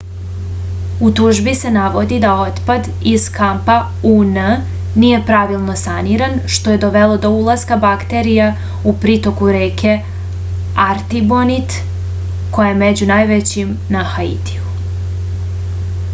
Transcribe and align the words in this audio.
u 1.05 1.07
tužbi 1.17 1.51
se 1.57 1.71
navodi 1.73 2.15
da 2.21 2.29
otpad 2.45 2.87
iz 3.09 3.25
kampa 3.35 3.75
un 4.11 4.39
nije 5.03 5.19
pravilno 5.27 5.75
saniran 5.81 6.39
što 6.55 6.73
je 6.73 6.77
dovelo 6.85 7.17
do 7.25 7.29
ulaska 7.41 7.77
bakterija 7.83 8.47
u 8.91 8.93
pritoku 9.05 9.49
reke 9.57 9.93
artibonit 10.87 11.75
koja 12.57 12.71
je 12.73 12.79
među 12.81 13.09
najvećim 13.13 13.77
na 13.97 14.03
haitiju 14.15 14.75